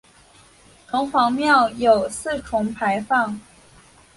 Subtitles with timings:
[0.87, 3.39] 城隍庙有四重牌坊。